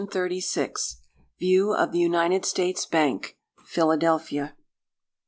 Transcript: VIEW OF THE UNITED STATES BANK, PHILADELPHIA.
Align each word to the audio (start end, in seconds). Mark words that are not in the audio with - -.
VIEW 1.37 1.73
OF 1.75 1.91
THE 1.91 1.99
UNITED 1.99 2.43
STATES 2.43 2.87
BANK, 2.87 3.37
PHILADELPHIA. 3.67 4.55